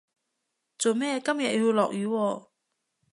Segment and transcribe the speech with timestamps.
[0.79, 2.47] 做咩今日要落雨喎